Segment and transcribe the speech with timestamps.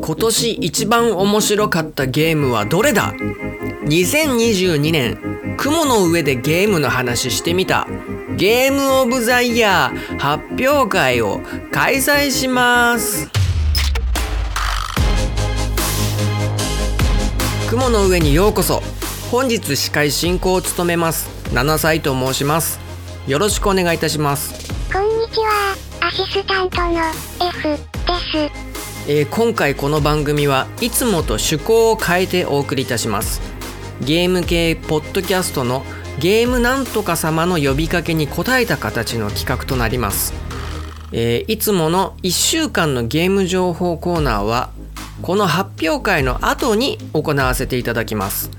[0.00, 3.14] 今年一番面白かったゲームはどれだ
[3.84, 5.18] ?2022 年
[5.56, 7.86] 雲の上でゲームの話してみた。
[8.36, 11.40] ゲームオブザイヤー発表会を
[11.72, 13.30] 開催します。
[17.70, 18.95] 雲の上にようこそ。
[19.30, 21.28] 本日司会進行を務めます。
[21.52, 22.78] 7歳と申します。
[23.26, 24.70] よろしくお願いいたします。
[24.92, 27.00] こんにちは、アシスタントの
[27.48, 29.10] F です。
[29.10, 33.40] えー今回この番組はいつもと趣向を変えてお送りいたします。
[34.00, 35.82] ゲーム系ポッドキャストの
[36.20, 40.34] ゲームなんとか様の呼びかけに応えた形の企画となります、
[41.12, 44.70] えーいつもの1週間のゲーム情報コーナーは
[45.22, 48.50] この発表会の後に行わせていただきます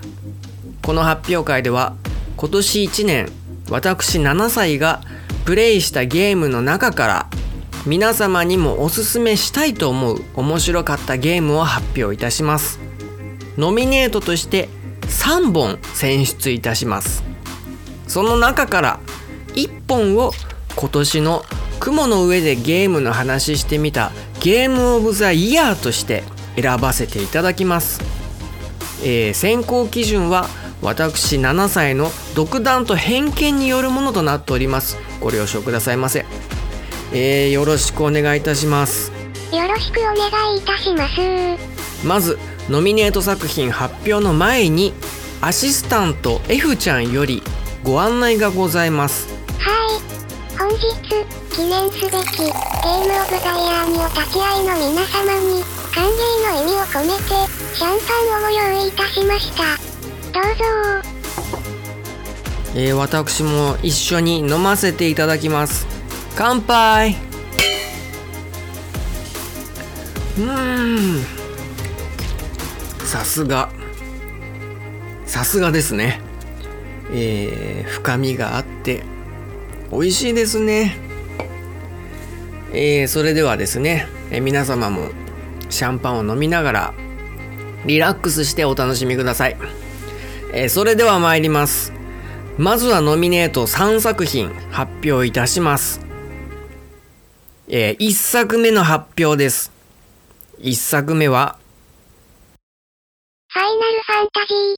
[0.88, 1.98] この発表会では
[2.38, 3.30] 今年1年
[3.70, 5.02] 私7歳が
[5.44, 7.30] プレイしたゲームの中から
[7.86, 12.80] 皆様にもおすすめしたいと思う面白かったゲームを発表いたします。
[13.58, 14.70] ノミネートとして
[15.02, 17.22] 3本選出いたします。
[18.08, 19.00] その中から
[19.56, 20.32] 1本を
[20.78, 21.44] 今年の
[21.82, 26.24] 雲の上でゲームの話してみたゲームオブザイヤーとして
[26.56, 28.00] 選ばせていただきます。
[29.04, 30.48] えー選考基準は
[30.82, 36.26] 私7歳の独断と偏見によるものとなっておりますご了承くださいませ、
[37.14, 39.12] えーよろしくお願いいたします
[39.52, 41.78] よろしくお願いいたします。
[42.06, 42.38] まず
[42.70, 44.94] ノミネート作品発表の前に
[45.42, 47.42] アシスタント F ちゃんより
[47.84, 49.28] ご案内がございます
[49.60, 50.58] はい。
[50.58, 50.82] 本日、
[51.56, 56.12] 記念すべき、ゲームオブザイヤーにお立ち会いの皆様に、歓迎
[56.54, 57.24] の意味を込めて、
[57.76, 59.87] シャンパンをご用意いたしました。
[60.34, 61.10] どうぞ。
[62.76, 65.88] えー私も一緒に飲ませていただきます。
[66.36, 67.16] 乾杯。
[70.38, 71.24] うん。
[73.06, 73.70] さすが。
[75.26, 76.22] さすがですね。
[77.12, 79.04] えー深みがあって
[79.92, 80.98] 美味しいですね。
[82.74, 85.10] えーそれではですね、えー皆様も
[85.70, 86.94] シャンパンを飲みながら
[87.86, 89.58] リラックスしてお楽しみください、
[90.54, 91.98] えーそれでは参ります
[92.58, 96.02] まずはノミネート3作品発表いたします。
[97.68, 99.72] え1作目の発表です。
[100.60, 101.60] 1作目は、
[103.50, 104.78] ファイナルファンタジー、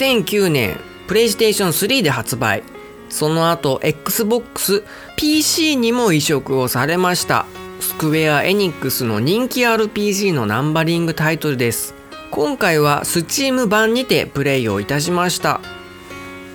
[0.00, 0.24] 13。
[0.24, 2.64] 2009年プレイステーション3で発売。
[3.08, 4.82] その後 Xbox、
[5.16, 7.46] PC にも移植をされました。
[7.80, 11.94] スクエア・エニックスの人気 RPG のナンバリングタイトルです。
[12.30, 15.60] 今回は Steam 版にてプレイをいたしました。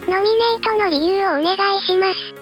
[0.08, 2.42] ノミネートの理由をお願いします。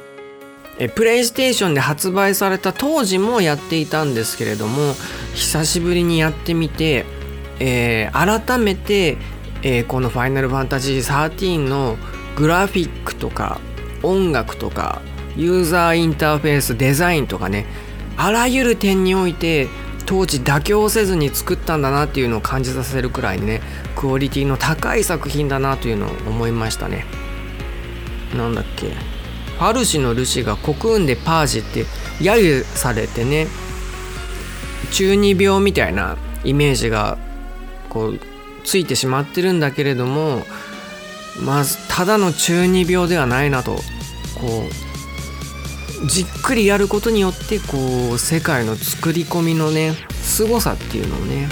[0.79, 4.95] えプレイステーションで発売された当時もやっていたんですけれども
[5.35, 7.05] 久しぶりにやってみて、
[7.59, 9.17] えー改めて、
[9.61, 11.97] えーこの「ファイナルファンタジー13」の
[12.37, 13.59] グラフィックとか
[14.03, 15.01] 音楽とか
[15.35, 17.65] ユーザーインターフェースデザインとかね
[18.21, 19.69] あらゆる点において
[20.05, 23.61] 当時妥協せずに作ったんだなっていうのを感じさせるくらいね
[23.95, 27.05] クオリティの高い作品だなというのを思いましたね。
[28.35, 31.85] なんだっけファルシのルシがコクーンでパージって
[32.19, 33.47] 揶揄されてね
[34.91, 37.17] 中二病みたいなイメージが
[37.87, 38.19] こう
[38.65, 40.43] ついてしまってるんだけれども
[41.41, 43.75] まずただの中二病ではないなと
[44.35, 44.88] こう
[46.07, 51.49] じっくりやることによってこう世界の作り込みのね凄さっていうのをね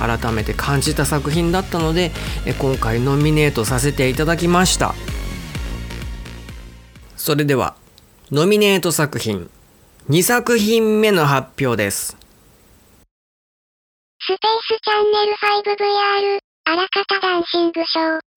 [0.00, 2.10] 改めて感じた作品だったので
[2.58, 4.94] 今回ノミネートさせていただきました
[7.16, 7.76] それでは
[8.32, 9.48] ノミネート作品
[10.10, 12.16] 2作品目の発表です
[14.20, 18.33] スペースチャンネル 5VR、あらかたダンシングショー。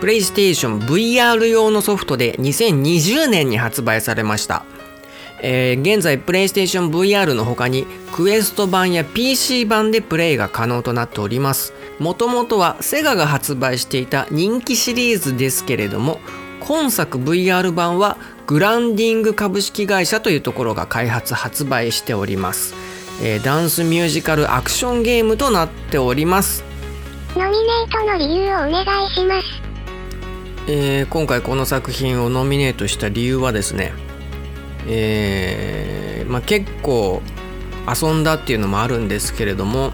[0.00, 4.64] プレイステーション VR 用のソフトで2020年に発売されました、
[5.42, 11.74] えー現在プレイステーション VR の他にクエスト版や PC 版でプレイが可能となっております。
[11.98, 16.18] もともとはセガが発売していた人気シリーズですけれども
[16.60, 18.16] 今作 VR 版は
[18.46, 22.74] グランディング株式会社というところが開発発売しております、
[23.22, 26.64] えーダンスミュージカルアクションゲームとなっております。
[27.36, 29.59] ノミネートの理由をお願いします。
[30.68, 33.92] えー、今回この作品をノミネートした理由はですね、
[34.86, 37.22] えーまあ、結構
[37.88, 39.92] 遊んだっていうのもあるんですけれども、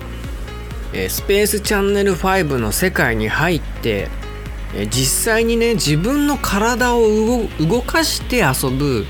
[0.92, 4.08] え、スペースチャンネル5の世界に入って、
[4.74, 7.02] え、実際にね自分の体を
[7.60, 9.06] 動かして遊ぶ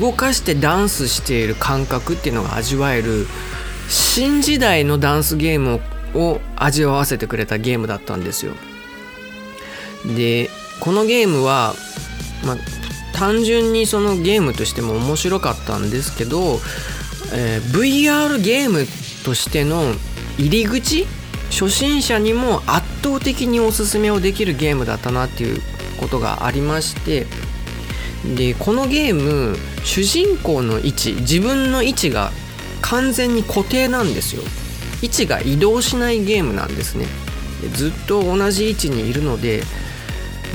[0.00, 3.26] 動かしてダンスしている感覚っていうのが味わえる
[3.88, 5.80] 新時代のダンスゲーム
[6.14, 8.52] を味わわせてくれたゲームだったんですよ。
[10.16, 10.50] で
[10.82, 11.74] このゲームは、
[12.44, 12.56] まあ、
[13.16, 16.58] 単純にそのゲームとしても面白かったんですけど、
[17.32, 18.84] えー、VR ゲーム
[19.24, 19.94] としての
[20.38, 21.06] 入り口
[21.52, 25.60] 初心者にも圧倒的におすすめをできるゲームだったなっていう
[26.00, 27.26] ことがありまして
[28.34, 32.32] でこのゲーム主人公の位置自分の位置が
[32.80, 34.42] 完全に固定なんですよ。
[35.00, 37.06] 位置が移動しないゲームなんですね。
[37.74, 39.62] ずっと同じ位置にいるので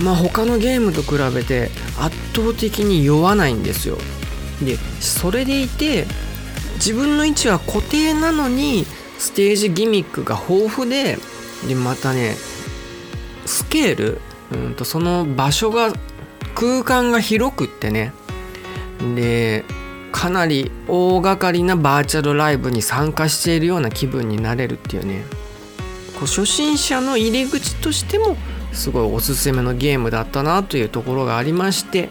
[0.04, 3.98] まあ他のゲームと比べて圧倒的に酔わないんですよ。
[4.64, 6.06] でそれでいて
[6.76, 8.86] 自分の位置は固定なのに
[9.18, 11.18] ステージギミックが豊富で
[11.68, 12.36] でまたね
[13.46, 14.22] スケール
[14.52, 15.94] うんとその場所が
[16.56, 18.14] 空間が広くってね
[19.16, 19.64] で
[20.12, 25.24] かなり大掛かりなバーチャルライブに参加しているような気分になれるっていうね。
[26.20, 28.36] こう初心者の入り口としても
[28.78, 32.10] すごいおすすめのゲームだったなというところがありまして、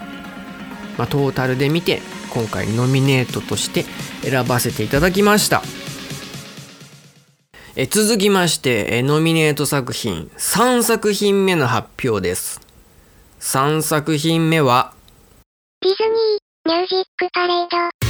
[0.99, 2.03] まあ、トータルで見て
[2.35, 3.85] 今回ノミネートとして
[4.29, 5.63] 選ばせていただきました。
[7.79, 12.61] え続きましてえノミネート作品3作品目の発表です。
[13.41, 14.93] 3作品目は
[15.83, 17.69] ディズニーミュージックパレー
[18.01, 18.06] ド。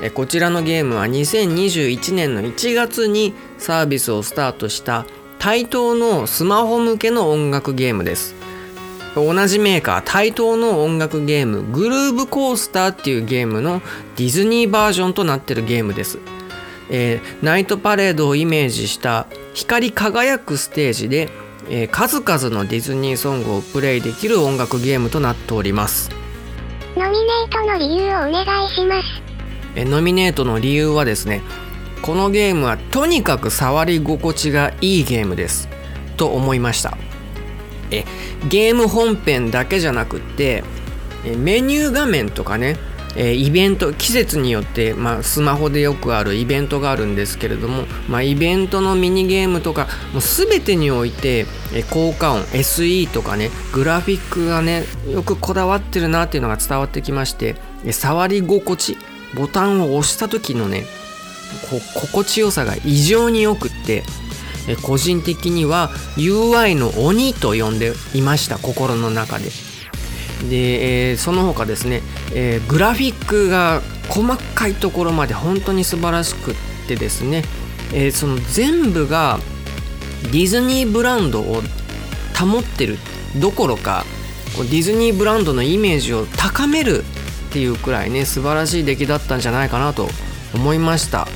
[0.00, 5.06] えこちらのゲームは2021年の1月にサービスをスタートした
[5.38, 8.38] 対等のスマホ向けの音楽ゲームです。
[9.14, 13.80] 同じメーカー対等の音楽ゲームグルーブコースターっていうゲームの
[14.16, 16.18] ディズニーバージョンとなってるゲームです、
[16.90, 21.30] えー、ナイトパレードをイメージした光り輝くステージで、
[21.68, 26.10] えー、数々のディズニーソングをプレイできる音楽ゲームとなっております。
[26.96, 29.27] ノミネートの理由をお願いします。
[29.78, 31.40] えノミネートの理由はですね
[32.02, 35.68] このゲームはとにかく触り心地がいいゲームです。
[36.16, 36.96] と思いました。
[37.90, 38.04] え
[38.48, 40.64] ゲーム本編だけじゃなくって
[41.36, 42.76] メニュー画面とかね
[43.16, 57.56] えイベント季節によって、まあ、スマホでよくあるイベントがあるんですけれども、まあ、イベントのミニゲームとかもう全てにおいて、え効果音 SE とかねグラフィックがねよくこだわってるなっていうのが伝わってきまして
[57.90, 58.98] 触り心地
[59.34, 60.86] ボタンを押した時のね
[61.70, 64.02] こ心地よさが異常によくって
[64.82, 69.50] 個人的には UI の鬼と呼んでいました心の中で。
[70.50, 72.00] で、えー、その他ですね、
[72.32, 76.54] えー、グラフィックが細かいところまで本当に素晴らしくっ
[76.86, 77.42] てですね、
[77.92, 79.40] えー、その全部が
[80.24, 81.62] ディズニーブランドを
[82.38, 82.98] 保ってる
[83.40, 84.04] どころか
[84.58, 87.04] ディズニーブランドのイメージを高める
[87.48, 90.08] っていうくらいね素晴らしい出来だったんじゃないかなと
[90.54, 91.26] 思いました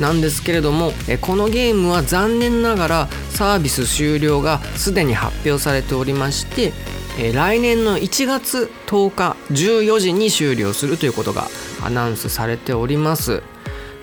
[0.00, 6.72] なんですけれどもこのゲームは残念ながらサービス終了がすでに発表されておりまして
[7.32, 11.48] 来年の1月10日14時に終了するということが
[11.82, 13.42] アナウンスされております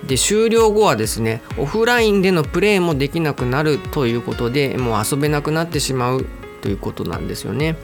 [0.05, 6.25] で終了後はですねオフラインでのプレイもできなくなるということでもう遊べなくなってしまう
[6.61, 7.77] ということなんですよね。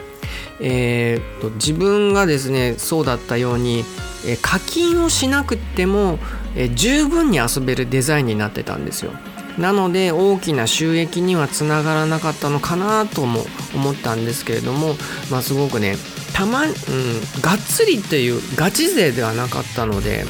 [0.60, 3.84] えーと、自分がですねそうだったように、
[4.26, 6.20] え課金をしなくても、
[6.56, 9.12] え十分に遊べるデザインになってたんですよ。
[9.58, 13.42] なので大きな収益にはつながらなかったのかなとも
[13.76, 14.96] 思ったんですけれども、
[15.30, 15.98] まあ、すごくね
[16.34, 16.72] たま、うん、
[17.42, 20.26] がっつりというガチ勢ではなかったので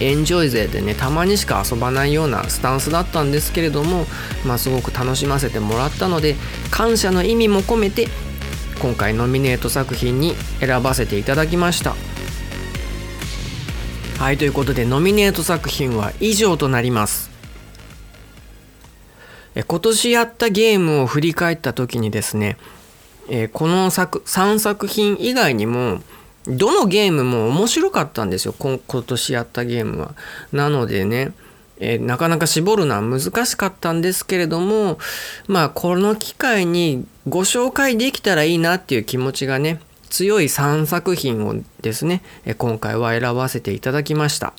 [0.00, 4.06] エンジョイ勢でねたまにしか遊ばないようなスタンスだったんですけれども、
[4.46, 6.36] まあ、すごく楽しませてもらったので
[6.70, 8.08] 感謝の意味も込めて
[8.80, 11.96] 今回ノミネート作品に選ばせていただきました。
[14.18, 17.30] はいということでノミネート作品は以上となります。
[19.66, 22.56] 今年やったゲームを振り返った時にですね
[23.52, 26.00] この作3作品以外にも
[26.46, 28.54] どのゲームも面白かったんですよ。
[28.58, 30.14] 今年やったゲームは。
[30.52, 31.32] なのでね
[31.80, 34.98] えー、なかなか絞るのは難しかったんですけれども
[35.46, 44.54] まあこの機会にご紹介できたらいいなっていう気持ちがね強い3作品をですね、え、今回は選ばせていただきました、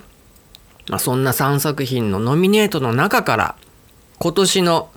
[0.87, 3.55] まあ、そんな3作品のノミネートの中から
[4.19, 4.89] 今年の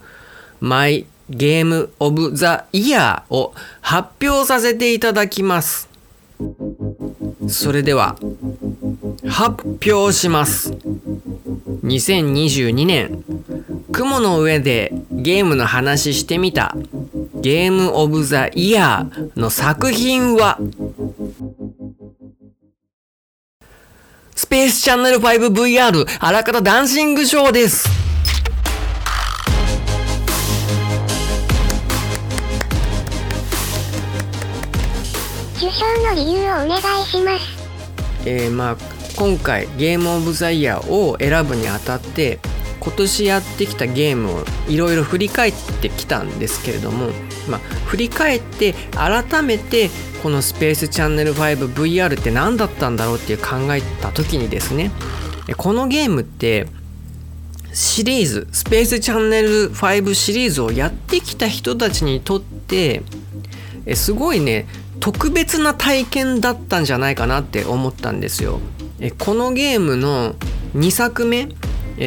[0.61, 5.89] マイゲームオブザイヤーを発表させていただきます。
[7.49, 8.17] それでは
[9.29, 10.73] 発表します。
[11.83, 13.25] 2022年。
[13.93, 16.75] 雲の上でゲームの話してみた。
[17.41, 20.59] ゲームオブザイヤーの作品は。
[24.35, 27.89] スペースチャンネル 5VR あらかたダンシングショーです。
[35.57, 37.63] 受賞の理由をお願いします。
[38.27, 42.41] えーまあ今回ゲームオブザイヤーを選ぶにあたって
[42.81, 47.11] 今年やってきたゲームをいろいろ振り返ってきたんですけれども、
[47.49, 49.89] まあ、振り返って改めて
[50.23, 54.91] このスペースチャンネル 5VR って何だったんだろうっていう考えた時にですね
[55.57, 56.67] このゲームって
[57.73, 63.03] シリーズスペースチャンネル5シリーズをやってきた人たちにとって
[63.95, 64.67] すごいね
[65.01, 68.61] 特別な体験だったんじゃないかなって思ったんですよ。
[69.05, 70.35] えこのゲームの
[70.77, 71.49] 2作目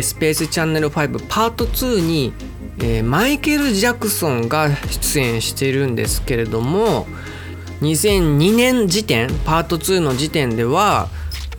[0.01, 2.33] スペースチャンネル5パート2に
[2.81, 7.05] えマイケル・ジャクソンが出演しているんですけれども
[7.81, 11.09] 2002年時点パート2の時点では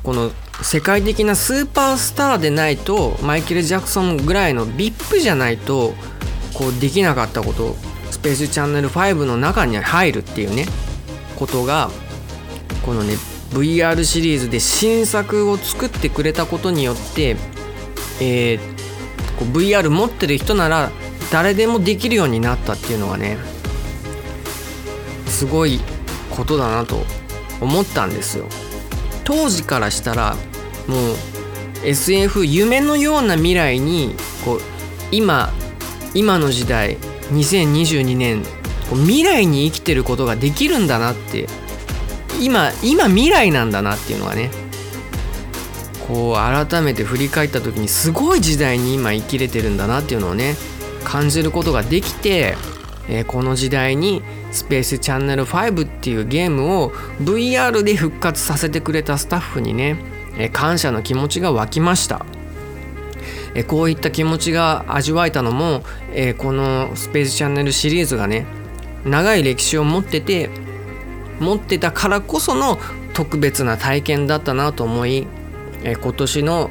[0.02, 0.30] この
[0.62, 5.92] 世界的なスーパースターでないとマイケル・ジャクソンぐらいの VIP じゃないと
[6.54, 7.76] こうできなかったこと
[8.10, 10.64] スペースチャンネル5の中に入るっていうね
[11.36, 11.90] ことが
[12.86, 13.16] このね
[13.58, 17.36] VR シリーズで新作を作ってくれたことによって、
[18.20, 18.76] えー
[19.38, 20.90] こう VR 持ってる人なら
[21.30, 23.36] 誰でもできるようになったっていうのがね
[25.26, 25.80] すごい
[26.30, 27.04] ことだなと
[27.60, 28.46] 思ったんですよ。
[29.24, 30.36] 当時からしたら
[30.86, 31.16] もう
[31.84, 34.60] SF 夢のような未来にこう
[35.10, 35.52] 今
[36.14, 36.96] 今の時代
[37.32, 38.42] 2022年
[38.88, 41.48] こう未来に生きてることができるんだなって
[42.40, 44.50] 今今未来なんだなっていうのがね
[46.06, 50.54] こう改めて振り返った時にすごい時代に今生きれてるんだなっていうのをね
[51.04, 52.56] 感じることができて、
[53.08, 56.90] えーこの時代にスペースチャンネル5っていうゲームを
[57.20, 59.96] VR で復活させてくれたスタッフにね、
[60.38, 62.24] えー感謝の気持ちが湧きました。
[63.54, 68.44] えこういった気持ちが味わえたのも、えこのスペースチャンネルシリーズがね
[69.04, 70.50] 長い歴史を持ってて
[71.40, 72.78] 持ってたからこその
[73.14, 75.26] 特別な体験だったなと思い、
[75.82, 76.70] えー今年の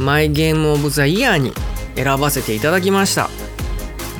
[0.00, 1.52] マイゲームオブザイヤーに
[1.94, 3.30] 選ばせていただきました。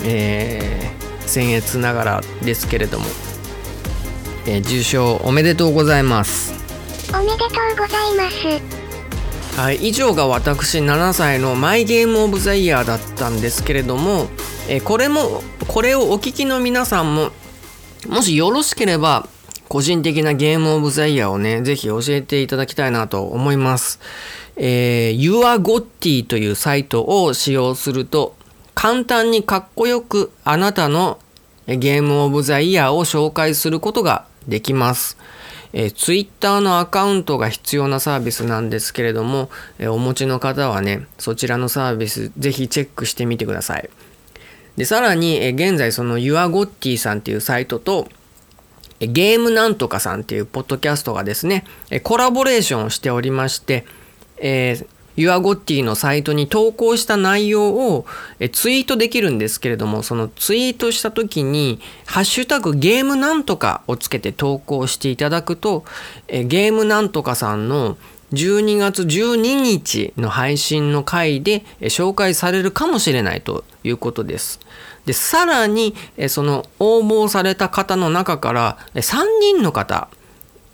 [0.05, 0.95] えー
[1.27, 3.07] 僭越ながらですけれども、
[4.47, 6.55] えー受賞おめでとうございます。
[7.13, 7.49] おめでとう
[7.79, 9.61] ございます。
[9.61, 14.27] はい、以上が私7歳のマイゲームオブザイヤーだったんですけれども、
[14.69, 17.31] えーこれもこれをお聞きの皆さんも
[18.09, 19.29] もしよろしければ
[19.75, 23.99] 個人的なゲームオブザイヤーをねぜひ教えていただきたいなと思います。
[24.55, 28.37] えー、YourGotti というサイトを使用すると
[28.77, 31.19] 簡単にかっこよくあなたの
[31.67, 35.19] ゲームオブザイヤーを紹介することができます。
[35.73, 39.51] えー、Twitter のアカウントが必要なサービスなんですけれども、
[39.81, 43.91] えーお持ちの方はねそちらのサービスぜひチェックしてみてください。
[44.77, 48.07] でさらに、えー現在その YourGotti さんっていうサイトと
[49.01, 51.65] ゲームなんとかさんっていうポッドキャストがですね
[52.03, 53.85] コラボレーションをしておりまして、
[54.39, 54.87] えー
[55.17, 58.07] YourGotti のサイトに投稿した内容を
[58.53, 65.85] ツイートできるんですけれどもそのツイートした時に「ハッシュタグゲームなんとか」をつけて投稿していただくと
[66.29, 67.97] ゲームなんとかさんの
[68.33, 74.59] 12月12日の配信の回で紹介されるかもしれないということです。
[75.07, 80.09] でさらにえーその応募された方の中からえー3人の方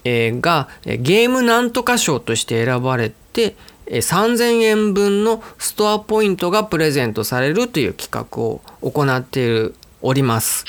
[0.05, 3.57] えーがえーゲームなんとか賞として選ばれて
[3.87, 9.71] えー3000円分のストアポイントがプレゼントされるという企画を行って
[10.03, 10.65] おります。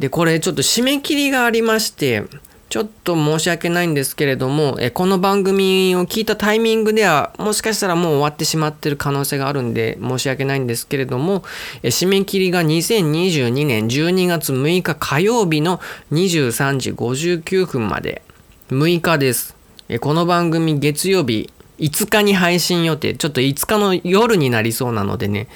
[0.00, 2.22] でこれちょっと締め切りがありまして
[2.68, 11.44] ちょっと申し訳ないんですけれどもえこの番組を聞いたタイミングではもしかしたらもう終わってしまってる可能性があるんで申し訳ないんですけれども
[11.84, 15.80] え締め切りが2022年12月6日火曜日の
[16.10, 18.22] 23時59分まで
[18.70, 19.54] 6日です。
[19.88, 23.14] えこの番組月曜日5日に配信予定。
[23.14, 25.46] ちょっと5日の夜になりそうなのでね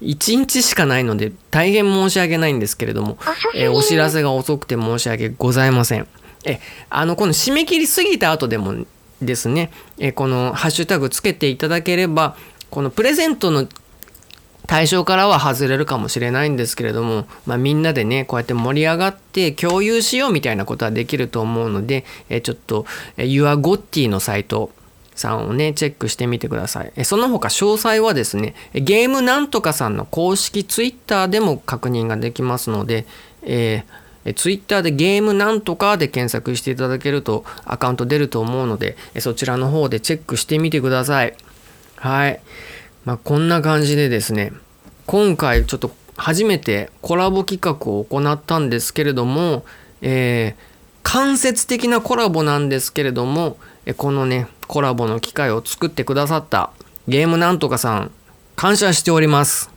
[0.00, 3.18] 1日しかないので大変申し訳ないんですけれども
[3.54, 6.08] えーお知らせが遅くて申し訳ございません。
[6.44, 6.60] え
[6.90, 8.86] あのこの締め切り過ぎた後でも
[9.22, 12.36] ですね、えこのハッシュタグつけていただければ
[12.70, 13.66] このプレゼントの
[14.66, 22.86] 対象からは外れるかもしれないんですけれども、まあ、みんなでねこうやって盛り上がって共有しようみたいなことはできると思うので、えちょっと
[23.16, 24.70] YourGotti のサイト
[25.14, 26.92] さんをねチェックしてみてください。
[26.96, 33.06] えその他詳細はですねゲームなんとかさんの公式 Twitter でも確認ができますので、
[33.42, 41.36] えー、Twitter でゲームなんとかで検索していただけるとアカウント出ると思うのでそちらの方でチェックしてみてください。
[41.96, 42.40] はい。
[43.04, 44.52] まあ、こんな感じでですね。
[45.06, 49.64] 今回ちょっと初めてコラボ企画を行ったんですけれども、
[50.00, 53.58] えー、間接的なコラボなんですけれども
[53.96, 56.70] このねコラボの機会を作ってくださった
[57.08, 58.10] ゲームなんとかさん
[58.56, 59.73] 感謝しております。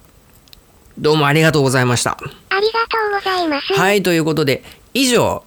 [0.97, 4.63] どうもありがとうございましたありがとうございますはいということで
[4.93, 5.43] 以上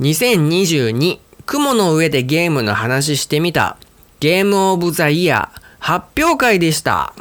[0.00, 3.76] 2022雲の上でゲームの話してみた
[4.20, 7.14] ゲームオブザイヤー発表会でした。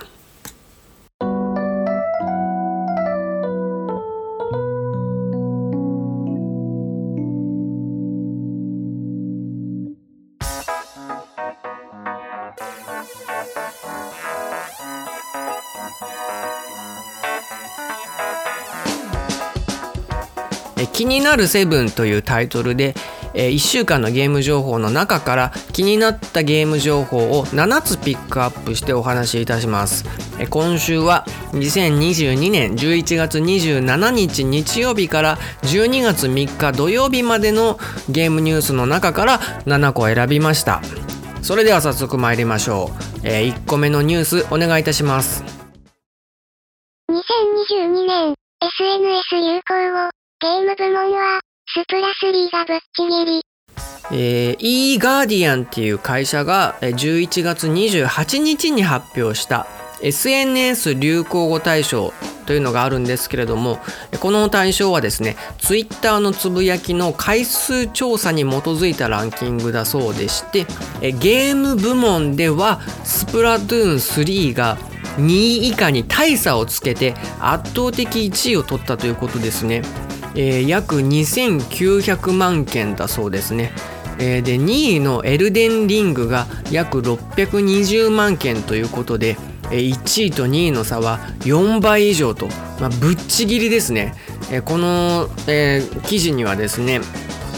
[21.28, 22.96] なるセブンというタイトルで
[23.34, 30.06] えー、1週間のゲーム情報の中から気になったゲーム情報を7つピックアップしてお話しいたします、
[30.40, 37.78] えー、今週は2022年11月27日日曜日から12月3日土曜日までの
[38.10, 40.82] ゲームニュースの中から7個選びました。
[41.44, 42.92] それでは早速参りましょ
[43.24, 45.44] う、えー、1個目のニュースお願いいたします。
[47.10, 53.42] 2022年 SNS 流行語ゲーム部門はスプラ3がぶっちぎり。
[54.12, 59.66] えー、e ガーディアンっていう会社が11月28日に発表した
[60.04, 62.14] SNS 流行語大賞
[62.46, 63.80] というのがあるんですけれども
[64.20, 70.66] この大賞はですねツイッターのつぶやきの回数調査に基づいたランキングだそうでして
[71.02, 74.78] ゲーム部門ではスプラトゥーン3が
[75.18, 79.82] 2位以下に大差をつけて圧倒的1位を取ったということですね。
[80.36, 83.72] えー、約2900万件だそうですね。
[84.20, 89.38] えー、で2位のエルデンリングが約620万件ということで、
[89.72, 92.48] えー、1位と2位の差は4倍以上と、
[92.80, 94.16] まあ、ぶっちぎりですね。
[94.52, 97.02] えー、この、えー、記事にはですね、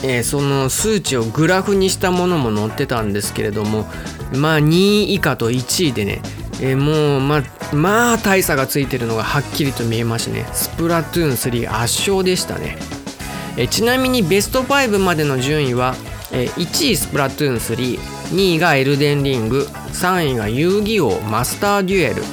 [0.03, 3.85] えー、その数値をグラフにしたものも載ってたんですけれども
[4.33, 6.21] まあ2位以下と1位でね
[6.61, 7.43] えー、もうま
[7.73, 10.45] まあ大差がついてるのがはっきりと見えましね。
[10.53, 12.77] スプラトゥーン3圧勝でしたね、
[13.57, 15.95] えー、ちなみにベスト5までの順位は、
[16.31, 22.23] えー、1位スプラトゥーン32位がエルデンリング3位が遊戯王マスターデュエル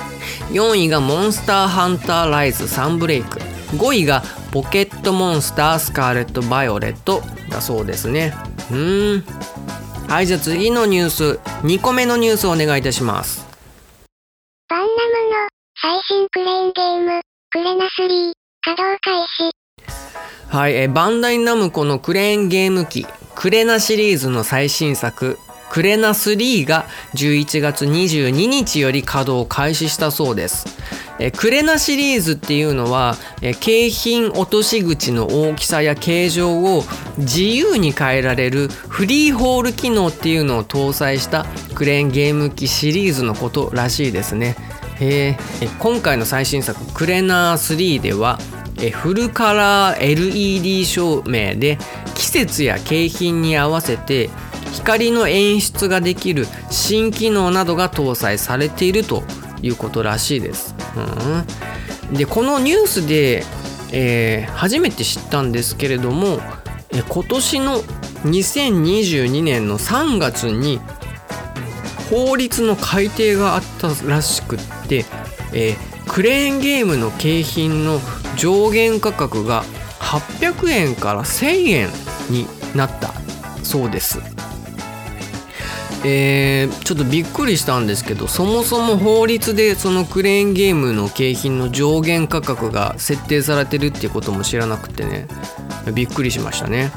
[0.53, 3.41] 4位がモンスターハンターライズサンブレイク
[3.73, 8.33] 5位がポケットモンスタースカーレットバイオレットだそうですね。
[8.71, 9.25] うん。
[10.09, 13.46] はいじゃあ次のニュース2個目のニュースをお願いいたします。
[15.79, 18.33] 最新クレーンゲーム、クレナ3、稼
[18.65, 19.51] 働開始。
[20.49, 25.39] はい、えバンダイナムコのクレーンゲーム機、クレナシリーズの最新作、
[25.71, 30.65] クレナ3が11月22日より稼働を開始したそうです。
[31.19, 36.85] えクレナシリーズっていうのはえ景品落とし口の大きさや形状を
[37.19, 44.57] 自由に変えられるフリーホール機能っていうのを搭載したクレーンゲーム機シリーズのことらしいですね。
[45.01, 45.37] え
[45.79, 48.39] 今回の最新作「クレナー3」では
[48.81, 51.79] えフルカラー LED 照明で
[52.15, 54.31] 季節や景品に合わせて
[54.73, 59.23] 光の演出ができる新機能などが搭載されていると
[59.63, 60.75] いうことらしいです。
[62.11, 63.45] うん、でこのニュースで、
[63.93, 66.41] えー、初めて知ったんですけれども、
[66.91, 67.83] え今年の
[68.25, 70.81] 2022年の3月に
[72.11, 75.77] 法律の改定があったらしくて、えー、
[76.11, 78.01] クレーンゲームの景品の
[78.37, 79.65] 上限価格が
[80.01, 81.89] 800円から1000円
[82.31, 83.13] になった
[83.63, 84.21] そうです。
[86.05, 95.27] えー、ちょっとびっくりしたんですけどそもそも法律でそのクレーンゲームの景品の上限価格が設定されてるっていうことも知らなくてね
[95.95, 96.93] びっくりしましたね。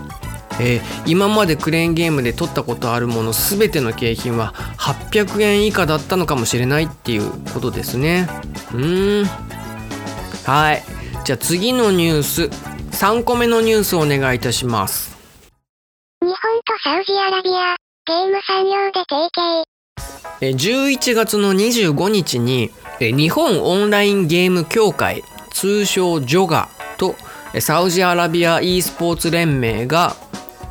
[0.59, 8.27] えー、今までクレーンゲームで取ったことあるもの全ての景品は800円以下だったのかもしれないっていうことですね。
[8.73, 9.25] うん。
[10.45, 10.83] はい。
[11.23, 12.49] じゃあ次のニュース。
[12.91, 15.15] 3個目のニュースをお願いいたします。
[16.21, 19.63] 日本とサウジアラビアゲーム産業で提携。
[20.41, 26.67] 11月の25日に日本オンラインゲーム協会通称ジョガ
[26.97, 27.15] と
[27.59, 30.15] サウジアラビア e スポーツ連盟が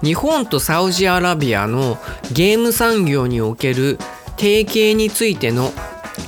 [0.03, 1.99] 日本とサウジアラビアの
[2.33, 3.99] ゲーム産業における
[4.37, 5.73] 提携についての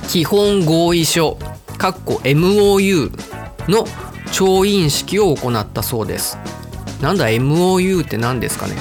[0.09, 1.37] 基本合意書
[1.77, 3.11] MOU
[3.69, 3.85] の
[4.31, 6.37] 調印式を行ったそうです。
[7.01, 8.75] なんだ MOU って何ですかね？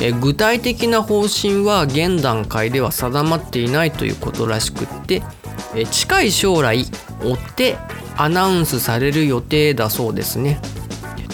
[0.00, 5.22] え具体的な方針は現段階では定まっていないということらしくって
[5.74, 6.86] え近い将来
[7.22, 7.76] 追って
[8.16, 10.60] アナウンスされる予定だそうですね。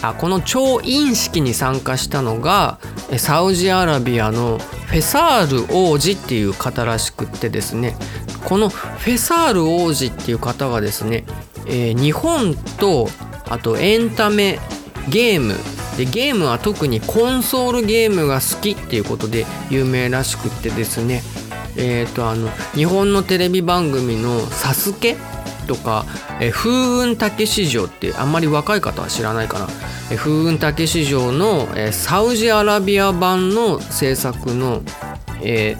[0.09, 2.79] あこの調印式に参加したのが
[3.19, 7.97] サウジアラビアのフェサール王子っていう方らしくってですね。
[8.45, 11.25] このフェサール王子っていう方がですね、
[11.67, 13.09] えー、日本と
[13.49, 14.59] あとエンタメ
[15.09, 15.55] ゲーム。
[15.97, 21.23] でゲームは特にコンソールゲームが好きっていうことで有名らしくってですね。
[21.77, 25.17] えっ、ー、とあの日本のテレビ番組の「サスケ
[25.69, 26.05] とか
[26.41, 29.69] 「え風雲竹市場」ってあんまり若い方は知らないかな
[30.11, 34.83] 「風雲竹市場の」サウジアラビア版の制作の、
[35.43, 35.77] え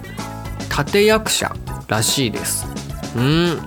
[0.69, 1.55] ー、立役者
[1.87, 2.67] らしいです。
[3.15, 3.59] うん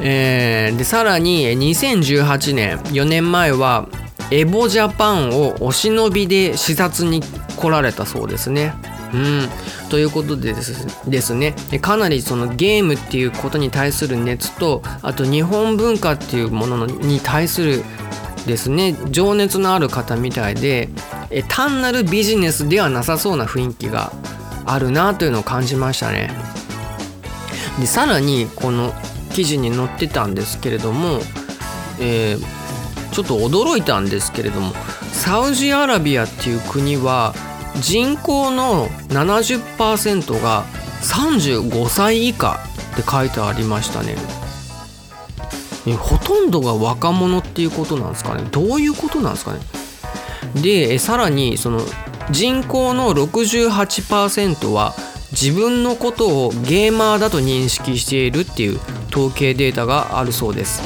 [0.00, 3.88] えー、でさらに2018年4年前は
[4.30, 7.22] エボジャパンをお忍びで視察に
[7.56, 8.74] 来られたそうですね。
[9.14, 9.48] うん、
[9.88, 17.84] ということでですねかなりそのゲームっていうことに対する熱とあと日本文化っていうものに対する
[18.46, 20.88] ですね情熱のある方みたいで
[21.30, 24.12] え単なるビジネスではなさそうな雰囲気が
[24.64, 26.30] あるなというのを感じましたね。
[27.78, 28.92] でさらにこの
[29.32, 31.20] 記事に載ってたんですけれども、
[32.00, 34.72] えー、ちょっと驚いたんですけれども
[35.12, 37.34] サウジアラビアっていう国は
[37.80, 40.64] 人口の70%が
[41.02, 42.58] 35歳以下
[42.92, 44.16] って書いてありましたね
[45.94, 48.42] ほとんどが若者っていうことなんですかね？
[48.50, 49.60] どういうことなんですかね？
[50.62, 51.80] でさらにその
[52.30, 54.94] 人口の68%は
[55.32, 60.82] 自分のことをゲーマーだと認識しているっていう統計データがあるそうです。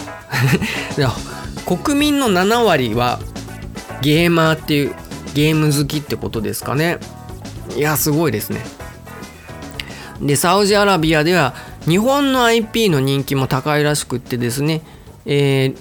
[1.67, 3.21] 国民の7割は
[4.03, 4.95] ゲーマーっていう
[5.35, 6.99] ゲーム好きってことですかね？
[7.77, 8.61] いやすごいですね。
[10.21, 11.55] でサウジアラビアでは
[11.87, 14.83] 日本の IP の人気も高いらしくってですね、
[15.25, 15.77] えー、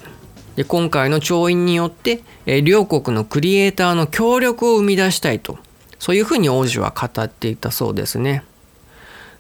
[0.55, 5.57] で今回の調印によって、え、両国のクリエイターの協力を生み出したいと
[5.99, 8.43] そういうふうに王子は語っていたそうですね。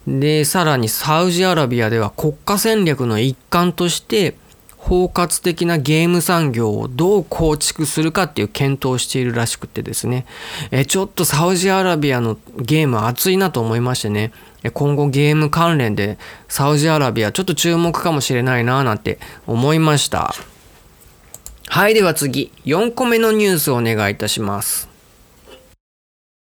[0.07, 4.35] でさらにサウジアラビアでは国家戦略の一環として
[4.77, 10.25] 包括的なゲーム産業をどう構築するかっていう検討をしているらしくてですね。
[10.71, 14.31] えちょっとサウジアラビアのゲーム熱いなと思いましてね。
[14.73, 16.17] 今後ゲーム関連で
[16.47, 20.33] サウジアラビアちょっと注目かもしれないななんて思いました。
[21.69, 22.51] はいでは次。
[22.65, 24.89] 4個目のニュースをお願いいたします。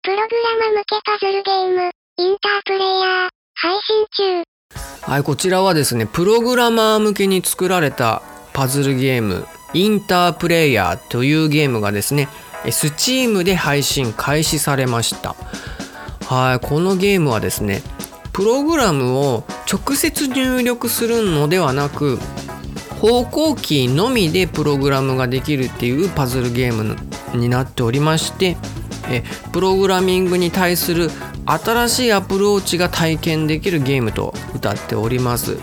[0.04, 1.92] プログラマ向けパズルゲーム。
[2.18, 5.12] インタープレイヤー配信中。
[5.12, 8.22] はい、こちらはですね、プログラマー向けに作られた
[8.54, 12.30] パズルゲーム、インタープレイヤーというゲームがですね、
[12.64, 15.36] Steam で配信開始されました。
[16.28, 17.82] はい、このゲームはですね、
[18.36, 22.20] プログラムを直接入力するのではなく、
[23.00, 26.98] 方向キーのみでプログラムができるっていうパズルゲーム
[27.34, 28.58] になっておりまして
[29.10, 31.10] えプログラミングに対する
[31.46, 35.58] 新しいアプローチが体験できるゲームと歌っております。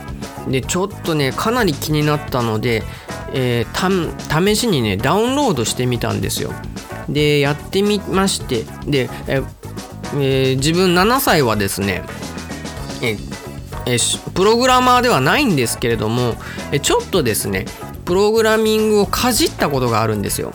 [0.49, 2.83] でちょっとねかなり気になったので、
[3.35, 6.53] えー、試しにねダウンロードしてみたんですよ。
[7.09, 9.43] でやってみましてで、え
[10.15, 12.03] えー、自分7歳はですね
[13.03, 13.17] え
[13.87, 13.97] え
[14.35, 16.35] プログラマーではないんですけれども
[16.83, 17.67] ちょっとですね
[18.05, 20.53] プログラミングをかじったことがあるんですよ。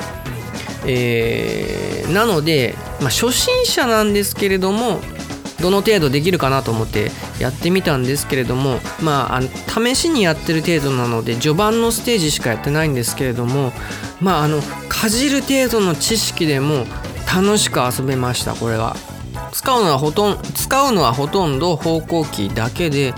[0.86, 5.02] えー、なので、まあ、初心者なんですけれども
[5.62, 13.74] どの程度できるかなと思ってやってみたんですけれどもまああ試しにやってる程度なので序盤のステージしかやってないんですけれども
[14.22, 16.86] まああのかじる程度の知識でも
[17.34, 18.96] 楽しく遊べましたこれは。
[19.52, 23.14] 使うのはほとん使うのはほとんど方向キーだけで、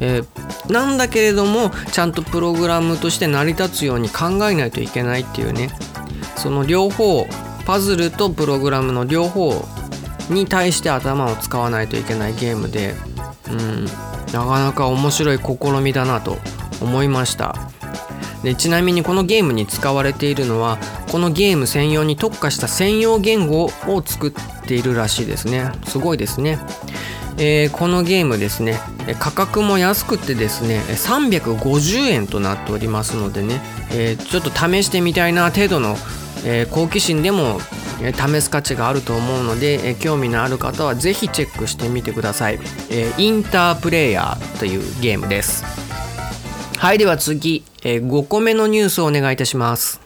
[0.00, 5.70] えー、なんだけれどもちゃんとプログラムとして成り立つように考えないといけないっていうね。
[6.36, 7.26] その両方
[7.64, 9.54] パズルとプログラムの両方
[10.28, 12.94] に対して頭を使わないといけないゲームで、
[13.50, 13.84] うん、
[14.32, 16.36] なかなか面白い試みだなと
[16.80, 17.73] 思いました。
[18.44, 20.78] でちなみにこのゲームに使われているのは
[21.10, 24.32] このゲーム専用に特化した専用言語を作っ
[24.66, 25.72] ているらしいですね。
[25.86, 26.58] すごいですね。
[27.36, 28.78] えー、このゲームですね
[29.18, 35.96] 価格も安くてですね350円となっておりますのでね、えー、ちょっと試してみたいな程度の、
[36.44, 37.58] えー、好奇心でも
[38.12, 42.58] 試す価値があると思うので、え興味のある方はぜひチェックしてみてください、
[42.90, 45.83] えインタープレイヤーというゲームです。
[46.84, 50.02] はいでは次、え5個目のニュースをお願いいたします。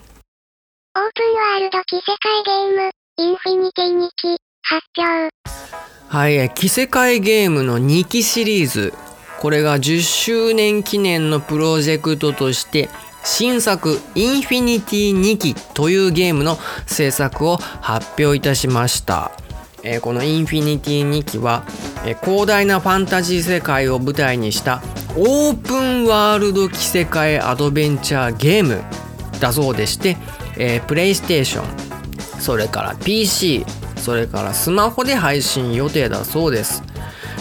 [0.95, 5.29] オープンワールド奇世界ゲームインフィニティ2期発表。
[6.07, 8.93] はい、奇世界ゲームの2期シリーズ。
[9.41, 12.87] これが10周年記念のプロジェクトとして
[13.25, 19.31] 新作インフィニティ2期というゲームの制作を発表いたしました。
[19.83, 21.65] えー、このインフィニティ2期は、
[22.05, 24.81] えー、広大なファンタジー世界を舞台にした
[25.17, 28.83] オープンワールド着せ替えアドベンチャーゲーム
[29.39, 30.17] だそうでして、
[30.57, 33.65] えー、プレイステーションそれから PC
[33.97, 36.83] それからスマホで配信予定だそうです。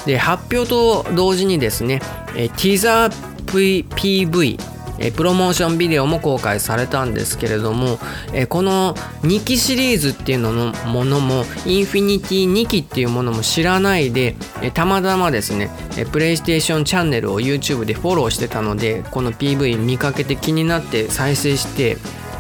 [0.07, 2.01] で発表と同時にですね、
[2.35, 7.99] えー、ティザー PV えプロモーションビデオも公開されたんですけれども、
[8.33, 21.97] えこの2期シリーズっていうののものもインフィニティ2期っていうものも知らないで、えたまたまですね、えプレイステーションチャンネルを YouTube でフォローしてたのでこの PV 見かけて気になって再生して、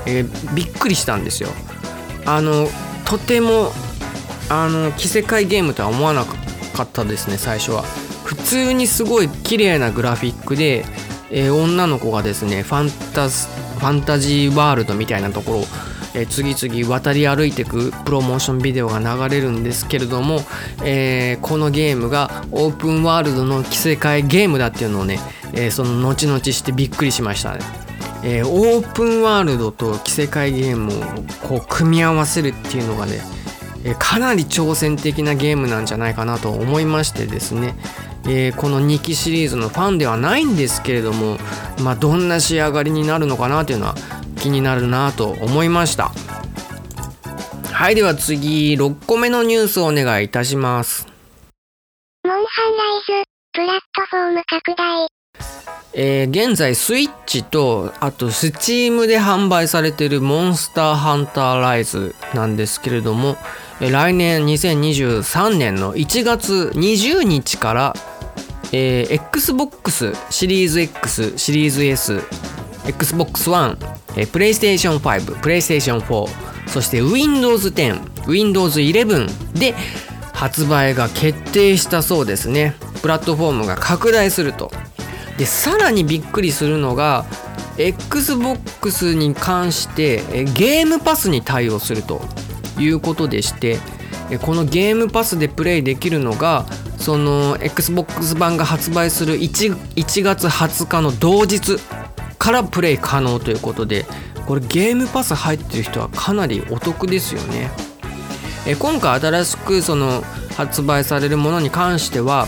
[0.06, 1.50] えびっくりしたんですよ。
[2.26, 2.68] あの
[3.04, 3.72] とても
[4.50, 7.84] あの着せ替えゲームとは思わなかったですね最初は。
[8.24, 10.84] 普通にすごい綺麗なグラフィックで
[11.30, 15.62] えー、女の子がですねファンタスファンタジーワールドみたいなところを、
[16.14, 20.40] えー、次々渡り歩いていくプロモーションビデオが流れるんですけれども、
[20.84, 25.18] えー、このゲームがオープンワールドの着せ替えゲームだっていうのをね、
[25.52, 27.60] えその後々してびっくりしましたね。
[28.24, 33.20] えオープンワールドと着せ替えゲームをこう組み合わせるっていうのがね、
[33.84, 37.74] えかなり挑戦的なゲームなんじゃないかなと思いましてですね、
[38.24, 41.38] えー、この2期シリーズのファンではないんですけれども、
[41.82, 43.94] まあ、どんな仕上がりになるのかなというのは
[44.36, 46.12] 気になるなと思いました。
[47.72, 51.06] はいでは次6個目のニュースをお願いいたします。
[52.24, 55.06] モンハンライズプラットフォーム拡大。
[55.94, 63.36] えー、現在スイッチとあとスチームで販売されているモンスターハンターライズなんですけれども
[63.80, 67.94] 来年2023年の1月20日から
[68.70, 72.20] えー、Xbox シリーズ X シリーズ S
[72.86, 73.78] Xbox One、
[74.14, 76.28] えー、PlayStation 5 PlayStation 4
[76.68, 79.74] そして Windows 10 Windows 11で
[80.38, 82.76] 発売が決定したそうですね。
[83.02, 84.70] プラットフォームが拡大すると。
[85.36, 87.24] でさらにびっくりするのが
[87.76, 90.18] XBOX に関して
[90.54, 92.20] ゲームパスに対応すると。
[92.78, 93.78] いうことでして
[94.42, 96.66] このゲームパスでプレイできるのが
[96.98, 101.78] その XBOX 版が発売する 1, 1月20日の同日
[102.38, 104.04] からプレイ可能ということで
[104.46, 107.70] これゲームパス入ってる人はかなりお得ですよね。
[108.80, 110.22] 今回新しくその
[110.56, 112.46] 発売されるものに関しては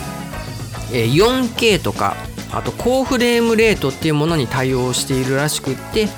[0.91, 2.17] 4K とか
[2.53, 6.09] あと高フレームレートっていうものに対応しているらしくって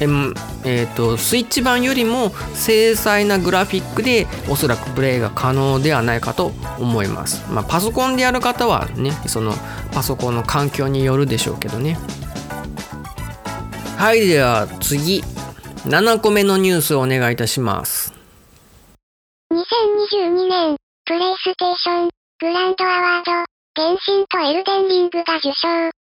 [0.00, 9.52] えーと、スイッチ版よりも精細なグラフィックでおそらくプレイが可能ではないかと思います、まあ、パソコンでやる方はねその
[9.92, 11.96] パソコンの環境によるでしょうけどね。
[13.96, 15.22] はいでは次。
[15.86, 18.12] 7個目のニュースをお願いいたします。
[19.52, 22.08] 2022年プレイステーション
[22.40, 23.32] グランドアワード
[23.82, 26.03] 原神とエルデンリングが受賞。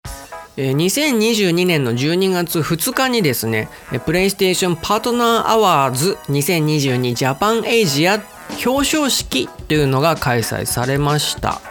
[0.57, 3.69] 2022年の12月2日にですね、
[4.05, 8.23] PlayStation Partner Awards 2022 Japan Asia
[8.65, 11.61] 表彰式というのが開催されました。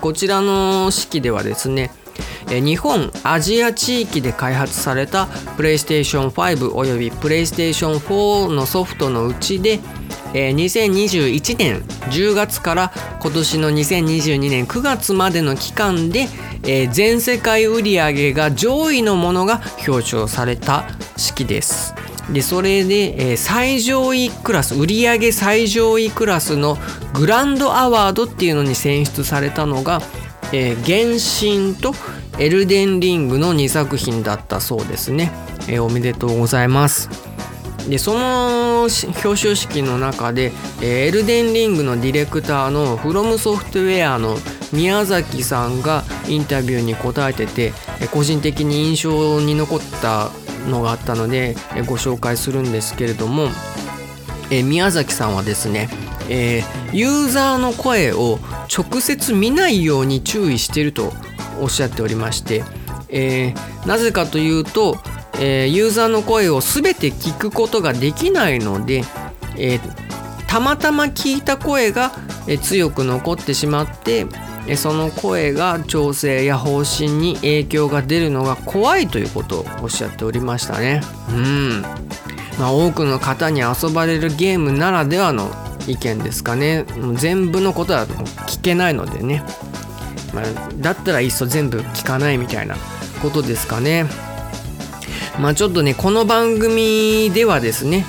[0.00, 1.92] こちらの式ではですね、
[2.48, 5.26] 日本アジア地域で開発された
[5.56, 9.80] PlayStation 5および PlayStation 4のソフトのうちで
[10.32, 16.28] 2021年10月から今年の2022年9月までの期間で
[16.92, 20.84] 全世界売上が上位のものが表彰された
[21.16, 21.94] 式です。
[22.32, 26.76] でそれで、最上位クラス売上最上位クラスの
[27.14, 30.02] グランドアワードっていうのに選出されたのが
[30.52, 31.94] 「え原神」と
[32.38, 35.32] 「エルデンリング」の2作品だったそうですね。
[35.68, 37.10] えおめでとうございます。
[37.88, 44.36] でその表彰式の中で、えー、エルデンリングのディレクターのフロムソフトウェアの
[44.72, 47.72] 宮崎さんがインタビューに答えてて
[48.10, 50.30] 個人的に印象に残った
[50.68, 51.54] のがあったので
[51.86, 53.48] ご紹介するんですけれども、
[54.50, 55.88] え宮崎さんはですね
[56.28, 58.38] えー、ユーザーの声を
[58.74, 61.12] 直接見ないように注意していると
[61.60, 62.64] おっしゃっておりまして、
[63.08, 64.96] えー、なぜかというと、
[65.38, 69.04] えー、ユーザーの声を全て聞くことができないので、
[69.58, 69.80] え
[70.46, 72.12] たまたま聞いた声が、
[72.46, 74.26] え強く残ってしまって
[74.76, 81.00] その声が調整や方針に影響が出るのが怖いということをおっしゃっておりましたね。
[81.30, 81.82] うん
[82.58, 85.50] まあ、多くの方に遊ばれるゲームならではの
[85.86, 86.84] 意見ですかね。
[87.14, 89.42] 全部のことは聞けないのでね、
[90.34, 90.44] まあ、
[90.76, 92.76] だったらいっそ全部聞かないみたいな
[93.22, 94.06] ことですかね。
[95.38, 98.06] まあちょっとねこの番組ではですね、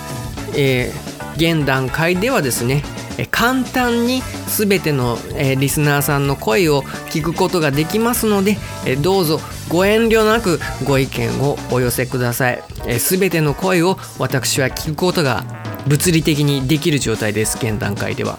[0.55, 2.83] えー、現段階ではですね
[3.31, 5.17] 簡単に全ての
[5.59, 8.57] リスナーさんの声を聞くことができますので
[9.01, 12.63] どうぞご遠慮なくご意見をお寄せください。
[12.99, 15.43] 全ての声を私は聞くことが
[15.88, 18.38] 物理的にできる状態です現段階では。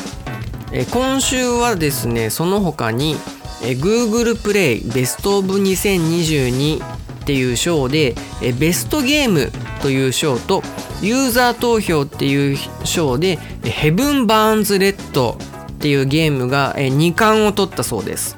[0.70, 3.16] え今週はですねその他に
[3.62, 10.62] え Google プレイベストオブ2022っていう賞でえベストゲームという賞と
[11.00, 15.38] ユーザー投票っていう賞でヘブン・バーンズ・レッド
[15.72, 18.36] っていうゲームが2冠を取ったそうです。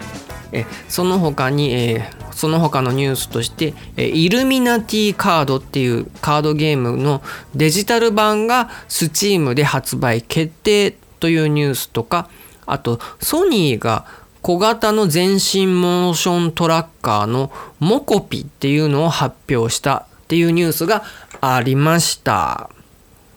[0.89, 1.99] その他に
[2.41, 7.21] その他のニュースとしてイルミナティカードっていうカードゲームの
[7.55, 12.31] デジタル版が Steam で発売決定というニュースとか
[12.65, 14.07] あとソニーが
[14.41, 21.03] 小型の全身モーショントラッカーのモコピっていうのを発表したっていうニュースが
[21.43, 22.71] ありました。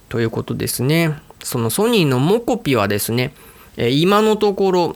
[0.08, 1.20] ということですね。
[1.44, 3.34] そのソニーのモコピはですね
[3.76, 4.96] 今のところ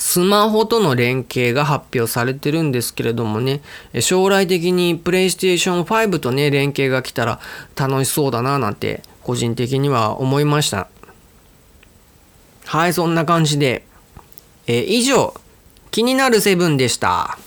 [0.00, 3.60] スマホとの連携が発表されてるんですけれどもね、
[4.00, 7.38] 将来的に PlayStation 5とね、連携が来たら
[7.76, 10.88] 楽しそうだななんて個人的には思いました。
[12.64, 13.84] はい、そんな感じで、
[14.66, 15.34] え以上、
[15.90, 17.38] 気になるセブンでした。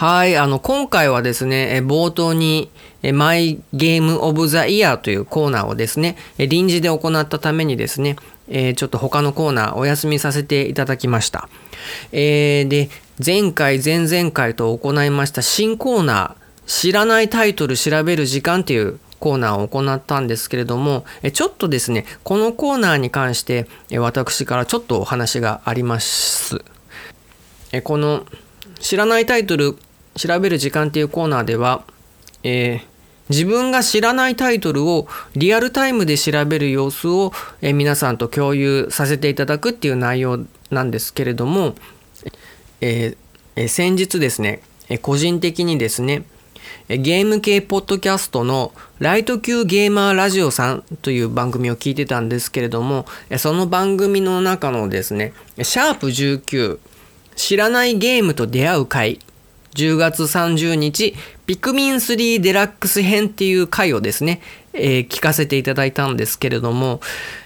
[0.00, 2.70] はい、あの、今回はですね、冒頭に、
[3.12, 8.16] マイゲームオブザイヤーというコーナーをですね、臨時で行ったためにですね、
[8.48, 11.50] えちょっと他のコーナーお休みさせていただきました。
[12.12, 12.88] えー、で、
[13.22, 23.66] 前回、前々回と行いました新コーナー、知らないタイトル調べる時間っていうコーナーを行ったんですけれども、ちょっとですね、このコーナーに関して、
[23.98, 26.64] 私からちょっとお話があります。
[27.84, 28.24] この
[28.78, 29.76] 知らないタイトル
[30.20, 31.82] 調べる時間っていうコーナーでは、
[32.42, 32.82] えー、
[33.30, 41.74] 自分が知らないタイトルをリアルタイムで調べる様子を、えー、皆さんと共有させていただくっていう内容なんですけれども、
[42.82, 46.24] えー、先日ですね、え個人的にですね、
[46.88, 53.06] ゲーム系ポッドキャストのライト級ゲーマーラジオさんという番組を聞いてたんですけれども、
[53.38, 56.78] その番組の中のですね、シャープ19
[57.36, 59.20] 知らないゲームと出会う会
[59.74, 61.14] 10月30日、
[61.46, 64.40] ピクミン3デラックス編っていう回をですね、
[64.72, 67.00] えー、聞かせていただいたんですけれども、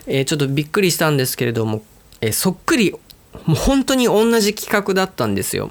[0.06, 1.82] えー、ちょっとびっくりしたんですけれども、
[2.20, 5.70] えー、そっくり、もう本当に同じ企画だったんですよ。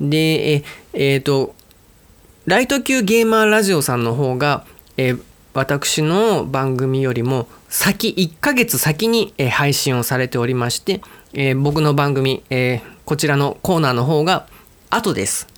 [0.00, 0.16] で、
[0.54, 1.54] ええー、と、
[2.46, 4.64] ライト級ゲーマーラジオさんの方が、
[4.96, 5.14] え
[5.52, 11.00] 私の番組よりも先、1ヶ月先に、配信をされておりまして、
[11.32, 14.46] え僕の番組、えこちらのコーナーの方が
[14.90, 15.48] 後です。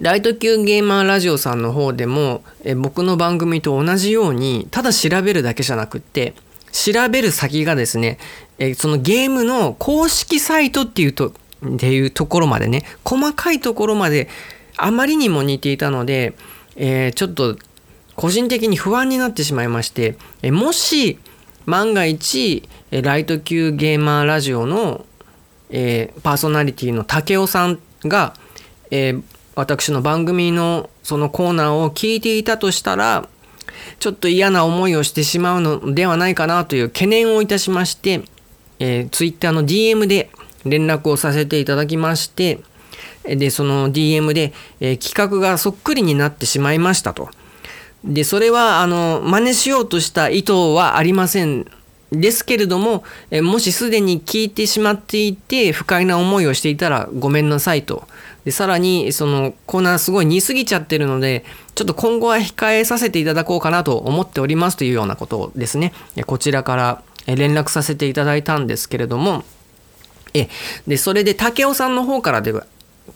[0.00, 6.34] ライト級ゲーマーラジオさんの方でもえ僕の番組と同じようにただ調べるだけじゃなくって
[6.72, 8.18] 調べる先がですね
[8.58, 11.32] えそのゲームの公式サイトっていうとっ
[11.78, 14.28] ていうところまでね細かいところまで
[14.78, 16.34] あまりにも似ていたので、
[16.76, 17.58] えー、ちょっと
[18.16, 21.18] 個人的に不安になってしまいましてえもし
[21.66, 25.04] 万が一ライト級ゲーマーラジオの、
[25.68, 28.34] えー、パーソナリティの武雄さんが、
[28.90, 29.22] えー、
[29.54, 33.28] 私の番組のそのコーナーを聞いていたとしたら
[33.98, 38.22] ちょっと嫌な思いをしてしまうのではないかなという懸念をいたしまして、
[38.78, 40.30] えー、Twitter の DM で
[40.64, 42.60] 連絡をさせていただきまして
[43.24, 47.30] でその DM で、えー、企画がそっくりになってしまいましたと。
[48.02, 51.66] でそれはあの真似しようとした意図はありません
[52.10, 58.08] ですけれども、えもしすでに聞いてしまっていて不快な思いをしていたらごめんなさいと
[58.44, 65.92] でさらにそのコーナーすごい似すぎちゃってるのでちょっと今後は控えさせていただこうかなと思っておりますというようなことをですね。
[66.26, 69.44] こちらから連絡させていただいたんですけれども。
[70.32, 70.48] え
[70.86, 72.64] でそれで武雄さんの方からでは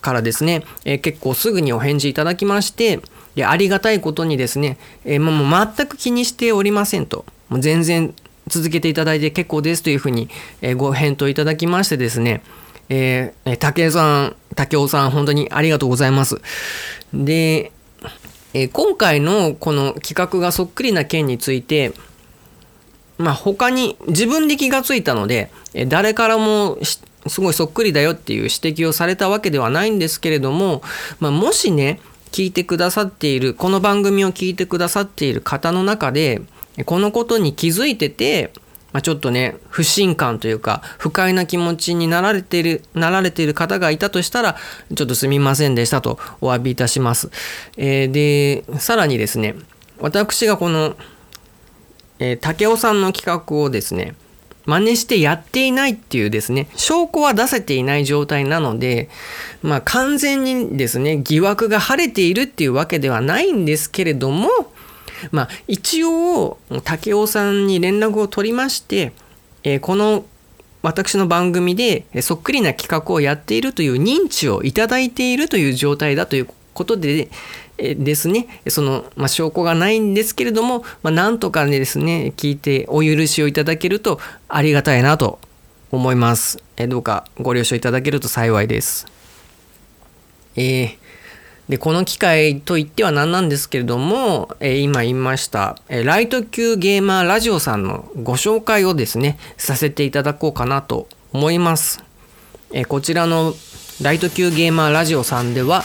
[0.01, 3.01] からですね、え、結構すぐにお返事いただきまして
[3.37, 7.25] でありがたいことにですね、え、もう全く気にしておりませんと。
[7.49, 8.15] もう全然
[8.49, 10.29] 続けていただいて結構ですというふうに、
[10.77, 12.43] ご返答いただきましてですね、
[12.89, 16.41] えー、竹さん、竹雄さん、本当にありがとうございます。
[17.13, 17.73] で、
[18.53, 21.93] えー、今回のこの企画がそっくりな件について、
[23.19, 26.79] まあ、他に自分で気がついたので、え誰からも
[27.27, 30.83] すごいそっくりだよっていう指摘をされたわけではないんですけれども、
[31.21, 32.01] まあ、もしね
[32.33, 36.43] 聞いてくださっているこの番組を聞いてくださっている方の中で
[36.85, 38.53] このことに気づいてて、
[38.95, 44.57] まあ、ちょっとね不信感というか不快な気持ちになられているなられている方がいたとしたら
[44.95, 47.31] ちょっとすみませんでしたとお詫びいたします。
[47.77, 49.57] えー、でさらにですね
[49.99, 50.97] 私がこの、
[52.21, 54.15] えー、竹雄さんの企画をですね
[54.67, 59.11] 真似してやっていないっていうですね、証拠は出せていない状態なので、
[59.61, 64.49] まあ完全にですね、疑惑が晴れているっていうわけではないんですけれども、
[65.31, 69.13] まあ一応、武雄さんに連絡を取りまして、
[69.63, 70.25] えー、この
[70.83, 77.31] 私の番組でそっくりな企画をやっているという認知をいただいているという状態だということで、
[77.79, 85.39] えですね、その、まあ、証拠がないんですけれども、まあ、なんとかねですね、聞いてお許しをいただけるとありがたいなと
[85.91, 86.63] 思います。
[86.77, 89.07] えどうかご了承いただけると幸いです。
[90.57, 90.97] えー、
[91.69, 102.05] で、この機会といっては何なんですけれども、えー、今言いました、えー、ライト級ゲーマーラジオさんのご紹介をですね、させていただこうかなと思います。
[102.73, 103.55] えこちらの
[104.03, 105.85] ライト級ゲーマーラジオさんでは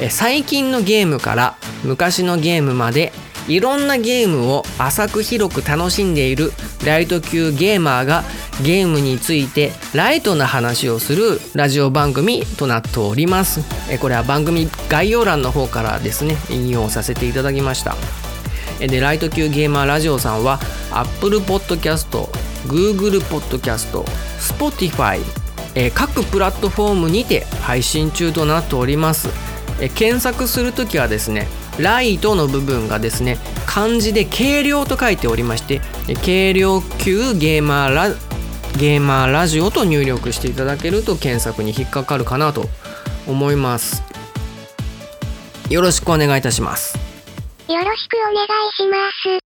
[0.00, 3.12] え最近のゲームから昔のゲームまで
[3.48, 6.52] いろんなゲームを浅く広く楽しんでいる
[6.84, 8.22] ライト級ゲーマーが
[8.62, 13.60] ゲームについてライトな話をするラジオ番組となっております。
[14.00, 17.96] これは番組概要欄の方からですね引用させていただきました。
[18.78, 20.58] でライト級ゲーマーラジオさんは
[20.90, 22.28] Apple Podcast、
[22.66, 24.02] Google Podcast、
[24.38, 25.20] Spotify
[25.74, 29.28] え各プラットフォームにて配信中となっております、
[29.80, 31.46] え検索するときはですね
[31.82, 35.80] ライトの部分がですね漢字で軽量と書いておりまして
[36.24, 38.08] 軽量級ゲーマーラ
[38.78, 42.66] ゲーマーラジオと入力していただけると検索に引っかかるかなと
[43.26, 44.02] 思います。
[45.68, 46.96] よろしくお願いいたします。
[47.68, 48.96] よろしくお願いしま
[49.38, 49.50] す。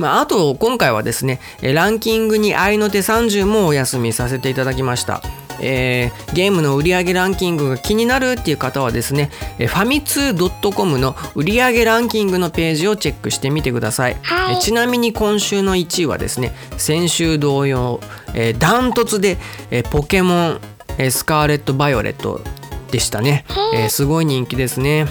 [0.00, 5.22] まあ、あと今回はですねランキングに合いの手30もお休みさせていただきました
[5.60, 18.00] えー、ゲームの売上ランキングが気になるっていう方はですね、ファミツー .com の売上ランキングのページをチェックしてみてください、はい、ちなみに今週の1位はですね先週同様、
[18.34, 19.38] えー、ダントツで、
[19.70, 20.60] えー、ポケモン、
[20.98, 22.40] えー、スカーレット・バイオレット
[22.90, 23.44] でしたね、
[23.74, 25.06] えー、すごい人気ですね。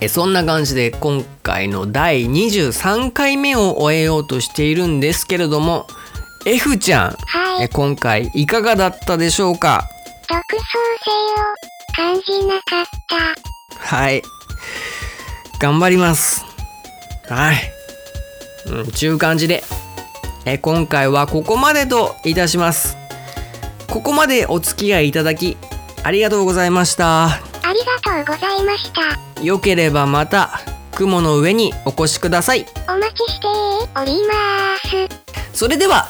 [0.00, 5.88] えそんな感じで今回の第23回目を終えようとしているんですけれども
[6.44, 9.88] F ちゃん、はい、え今回いかがだったでしょうか？
[10.28, 10.66] 独創
[11.04, 12.84] 性を感じなかっ
[13.78, 13.96] た。
[13.96, 14.22] はい。
[15.60, 16.44] 頑張ります。
[17.28, 17.56] はい、
[18.66, 19.62] うん、ちゅう感じで。
[20.46, 22.96] え今回はここまでといたします。
[23.90, 25.56] ここまでお付き合いいただき
[26.04, 27.26] ありがとうございました。
[27.26, 27.80] あり
[28.14, 29.42] がとうございました。
[29.42, 30.60] よければまた
[30.94, 32.64] 雲の上にお越しください。
[32.88, 33.46] お待ちして
[34.00, 34.76] おりま
[35.12, 35.56] す。
[35.58, 36.08] それでは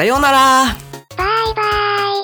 [0.00, 0.64] さようなら。
[1.14, 2.22] バイバイ。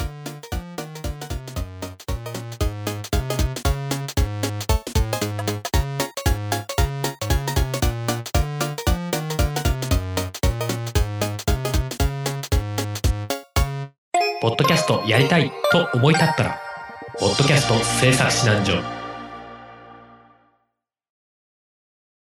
[14.41, 16.59] ポッドキャストやりたいと思い立ったら、
[17.19, 18.96] ポッドキャスト制作指南所